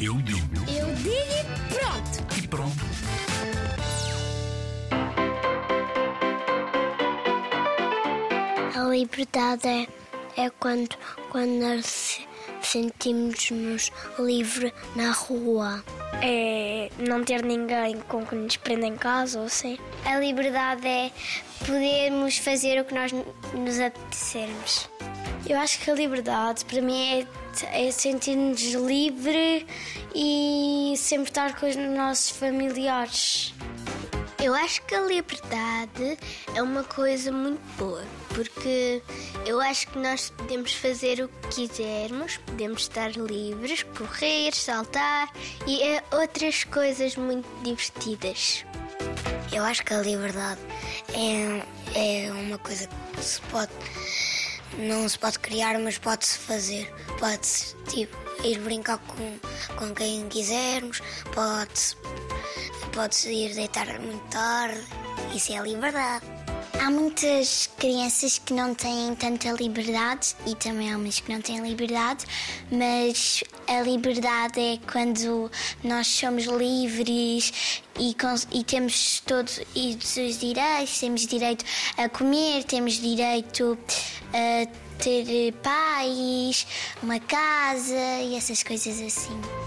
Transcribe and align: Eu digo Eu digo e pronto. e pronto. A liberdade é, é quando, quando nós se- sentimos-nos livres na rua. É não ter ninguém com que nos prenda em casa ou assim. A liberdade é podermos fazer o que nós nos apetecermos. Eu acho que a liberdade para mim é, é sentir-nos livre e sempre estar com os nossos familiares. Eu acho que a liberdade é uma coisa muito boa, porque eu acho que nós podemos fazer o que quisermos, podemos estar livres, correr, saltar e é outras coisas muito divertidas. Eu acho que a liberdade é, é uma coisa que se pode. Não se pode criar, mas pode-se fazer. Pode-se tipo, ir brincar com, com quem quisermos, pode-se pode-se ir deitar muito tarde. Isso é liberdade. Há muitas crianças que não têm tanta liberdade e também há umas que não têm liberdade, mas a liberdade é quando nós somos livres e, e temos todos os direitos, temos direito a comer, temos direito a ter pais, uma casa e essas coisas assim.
Eu 0.00 0.14
digo 0.22 0.46
Eu 0.68 0.94
digo 0.96 1.10
e 1.10 1.74
pronto. 1.74 2.36
e 2.42 2.48
pronto. 2.48 2.86
A 8.74 8.88
liberdade 8.88 9.66
é, 9.68 9.86
é 10.36 10.50
quando, 10.50 10.96
quando 11.30 11.50
nós 11.60 11.86
se- 11.86 12.26
sentimos-nos 12.62 13.90
livres 14.18 14.72
na 14.94 15.12
rua. 15.12 15.82
É 16.22 16.90
não 16.98 17.22
ter 17.24 17.44
ninguém 17.44 18.00
com 18.08 18.24
que 18.24 18.34
nos 18.34 18.56
prenda 18.56 18.86
em 18.86 18.96
casa 18.96 19.38
ou 19.38 19.46
assim. 19.46 19.78
A 20.04 20.18
liberdade 20.18 20.86
é 20.86 21.10
podermos 21.64 22.38
fazer 22.38 22.80
o 22.80 22.84
que 22.84 22.94
nós 22.94 23.12
nos 23.12 23.80
apetecermos. 23.80 24.88
Eu 25.48 25.58
acho 25.58 25.78
que 25.80 25.90
a 25.90 25.94
liberdade 25.94 26.64
para 26.64 26.80
mim 26.80 27.26
é, 27.72 27.86
é 27.86 27.90
sentir-nos 27.90 28.72
livre 28.72 29.66
e 30.14 30.94
sempre 30.96 31.28
estar 31.28 31.58
com 31.58 31.66
os 31.66 31.76
nossos 31.76 32.30
familiares. 32.30 33.54
Eu 34.46 34.54
acho 34.54 34.80
que 34.82 34.94
a 34.94 35.00
liberdade 35.00 36.16
é 36.54 36.62
uma 36.62 36.84
coisa 36.84 37.32
muito 37.32 37.60
boa, 37.76 38.04
porque 38.28 39.02
eu 39.44 39.60
acho 39.60 39.88
que 39.88 39.98
nós 39.98 40.30
podemos 40.30 40.72
fazer 40.72 41.20
o 41.20 41.28
que 41.28 41.66
quisermos, 41.66 42.36
podemos 42.36 42.82
estar 42.82 43.10
livres, 43.10 43.82
correr, 43.82 44.54
saltar 44.54 45.32
e 45.66 45.82
é 45.82 46.00
outras 46.12 46.62
coisas 46.62 47.16
muito 47.16 47.48
divertidas. 47.64 48.64
Eu 49.52 49.64
acho 49.64 49.84
que 49.84 49.92
a 49.92 50.00
liberdade 50.00 50.60
é, 51.12 52.26
é 52.26 52.30
uma 52.30 52.58
coisa 52.58 52.88
que 53.16 53.24
se 53.24 53.40
pode. 53.50 53.72
Não 54.78 55.08
se 55.08 55.18
pode 55.18 55.40
criar, 55.40 55.76
mas 55.80 55.98
pode-se 55.98 56.38
fazer. 56.38 56.94
Pode-se 57.18 57.74
tipo, 57.88 58.16
ir 58.44 58.60
brincar 58.60 58.98
com, 58.98 59.38
com 59.76 59.92
quem 59.92 60.28
quisermos, 60.28 61.02
pode-se 61.34 61.96
pode-se 62.92 63.30
ir 63.32 63.54
deitar 63.54 63.86
muito 64.00 64.24
tarde. 64.28 64.80
Isso 65.34 65.52
é 65.52 65.60
liberdade. 65.60 66.24
Há 66.80 66.90
muitas 66.90 67.68
crianças 67.78 68.38
que 68.38 68.52
não 68.52 68.74
têm 68.74 69.14
tanta 69.14 69.50
liberdade 69.50 70.36
e 70.46 70.54
também 70.54 70.92
há 70.92 70.96
umas 70.96 71.18
que 71.18 71.32
não 71.32 71.40
têm 71.40 71.60
liberdade, 71.60 72.24
mas 72.70 73.42
a 73.66 73.80
liberdade 73.80 74.60
é 74.60 74.78
quando 74.90 75.50
nós 75.82 76.06
somos 76.06 76.44
livres 76.44 77.82
e, 77.98 78.14
e 78.52 78.64
temos 78.64 79.20
todos 79.20 79.58
os 79.58 80.38
direitos, 80.38 81.00
temos 81.00 81.26
direito 81.26 81.64
a 81.96 82.08
comer, 82.08 82.62
temos 82.64 82.94
direito 83.00 83.76
a 84.32 84.66
ter 85.02 85.52
pais, 85.62 86.66
uma 87.02 87.18
casa 87.20 88.20
e 88.22 88.36
essas 88.36 88.62
coisas 88.62 89.00
assim. 89.00 89.65